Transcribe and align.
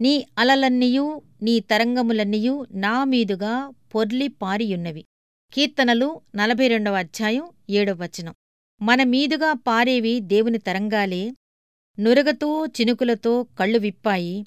నీ 0.00 0.26
అలలన్నీయు 0.38 1.22
నీ 1.42 1.60
తరంగములన్నీయు 1.60 2.66
నా 2.70 3.04
మీదుగా 3.04 3.70
పొర్లి 3.94 4.28
పారియున్నవి. 4.28 5.04
కీర్తనలు 5.52 6.20
నలభై 6.36 6.68
రెండవ 6.68 6.94
అధ్యాయం 6.94 7.50
ఏడవ 7.70 8.04
వచనం. 8.04 8.34
మన 8.82 9.02
మీదుగా 9.02 9.52
పారేవి 9.52 10.20
దేవుని 10.20 10.58
తరంగాలే. 10.58 11.34
నురగతో 11.98 12.66
చినుకులతో 12.66 13.42
కళ్ళు 13.42 13.78
విప్పాయి. 13.78 14.46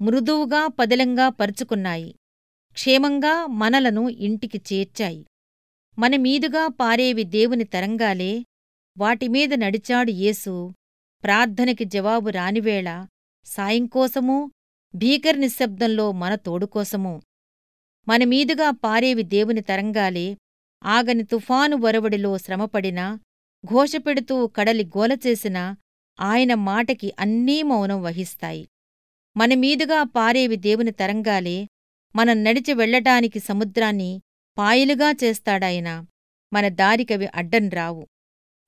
మృదువుగా 0.00 0.66
పదిలంగా 0.66 1.28
పరుచుకున్నాయి. 1.28 2.14
క్షేమంగా 2.72 3.46
మనలను 3.46 4.08
ఇంటికి 4.08 4.60
చేర్చాయి. 4.72 5.26
మన 5.98 6.16
మీదుగా 6.16 6.66
పారేవి 6.66 7.24
దేవుని 7.24 7.64
తరంగాలే. 7.64 8.44
వాటిమీద 8.98 9.54
నడిచాడు 9.54 10.10
యేసు. 10.10 10.72
ప్రార్థనకి 11.22 11.84
జవాబు 11.84 12.30
రానివేళ 12.30 13.06
సాయంకోసమూ 13.44 14.50
భీకర 14.94 15.36
నిశ్శబ్దంలో 15.36 16.12
మన 16.12 16.34
తోడుకోసమూ 16.34 17.20
మనమీదుగా 18.08 18.70
పారేవి 18.70 19.22
దేవుని 19.22 19.60
తరంగాలే. 19.60 20.38
ఆగని 20.84 21.22
తుఫాను 21.24 21.76
వరవడిలో 21.76 22.38
శ్రమపడినా 22.38 23.18
ఘోషపెడుతూ 23.66 24.46
కడలి 24.46 24.84
గోలచేసినా 24.84 25.76
ఆయన 26.20 26.54
మాటకి 26.54 27.12
అన్నీ 27.18 27.62
మౌనం 27.62 28.02
వహిస్తాయి. 28.02 28.68
మనమీదుగా 29.36 30.02
పారేవి 30.02 30.56
దేవుని 30.56 30.90
తరంగాలే. 30.90 31.68
మనం 32.16 32.44
నడిచి 32.44 32.74
వెళ్ళటానికి 32.74 33.40
సముద్రాన్ని 33.40 34.22
పాయలుగా 34.58 35.12
చేస్తాడాయన. 35.24 36.06
మన 36.52 36.68
దారికవి 36.68 37.26
అడ్డం 37.26 37.68
రావు. 37.68 38.06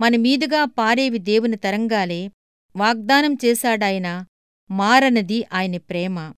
మనమీదుగా 0.00 0.64
పారేవి 0.64 1.19
దేవుని 1.19 1.56
తరంగాలే. 1.56 2.30
వాగ్దానం 2.77 3.36
చేశాడాయన. 3.44 4.27
మారనది 4.73 5.45
ఆయన 5.53 5.77
ప్రేమ. 5.77 6.33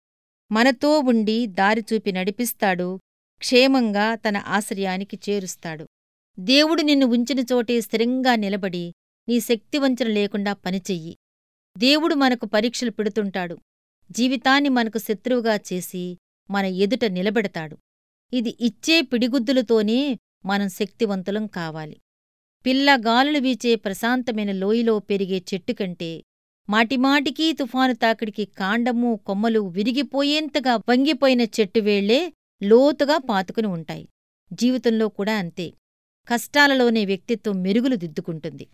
మనతో 0.52 1.00
ఉండి 1.00 1.48
దారిచూపి 1.48 2.12
నడిపిస్తాడు 2.12 3.00
క్షేమంగా 3.38 4.16
తన 4.16 4.38
ఆశ్రయానికి 4.38 5.20
చేరుస్తాడు. 5.30 5.88
దేవుడు 6.39 6.81
నిన్ను 6.81 7.06
ఉంచిన 7.06 7.39
చోటే 7.39 7.81
స్థిరంగా 7.81 8.36
నిలబడి 8.36 8.94
నీ 9.30 9.39
శక్తివంచన 9.39 10.08
లేకుండా 10.08 10.54
పనిచెయ్యి. 10.54 11.17
దేవుడు 11.78 12.16
మనకు 12.16 12.45
పరీక్షలు 12.45 12.92
పెడుతుంటాడు. 12.92 13.58
జీవితాన్ని 14.11 14.70
మనకు 14.70 14.98
శత్రువుగా 14.98 15.56
చేసి 15.56 16.17
మన 16.52 16.66
ఎదుట 16.66 17.06
నిలబెడతాడు. 17.06 17.78
ఇది 18.34 18.58
ఇచ్చే 18.59 19.02
పిడిగుద్దులతోనే 19.02 20.20
మనం 20.45 20.70
శక్తివంతులం 20.70 21.48
కావాలి. 21.48 22.00
పిల్ల 22.66 22.95
గాలులు 22.95 23.39
వీచే 23.39 23.76
ప్రశాంతమైన 23.76 24.52
లోయలో 24.52 25.00
పెరిగే 25.00 25.44
చెట్టు 25.54 25.73
కంటే 25.73 26.23
మాటిమాటికీ 26.69 27.53
తుఫాను 27.53 27.94
తాకిడికి 27.94 28.45
కాండము 28.45 29.19
కొమ్మలు 29.25 29.59
విరిగిపోయేంతగా 29.59 30.75
వంగిపోయిన 30.89 31.42
చెట్టువేళ్ళే 31.42 32.33
లోతుగా 32.64 33.17
పాతుకుని 33.17 33.67
ఉంటాయి. 33.67 34.08
జీవితంలో 34.53 35.08
కూడా 35.08 35.33
అంతే. 35.36 35.73
కష్టాలలోనే 36.28 37.05
వ్యక్తిత్వం 37.05 37.61
మెరుగులు 37.61 37.95
దిద్దుకుంటుంది. 37.95 38.67